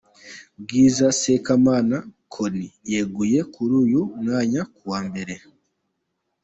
[0.61, 1.97] Bwiza Sekamana
[2.33, 5.35] Connie yeguye kuri uyu mwanya kuwa mbere.